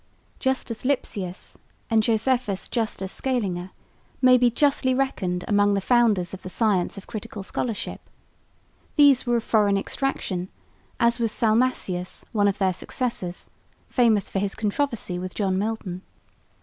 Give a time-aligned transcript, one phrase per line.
[0.39, 3.69] Justus Lipsius and Josephus Justus Scaliger
[4.19, 8.01] may be justly reckoned among the founders of the science of critical scholarship.
[8.95, 10.49] These were of foreign extraction,
[10.99, 13.51] as was Salmasius, one of their successors,
[13.89, 16.01] famous for his controversy with John Milton.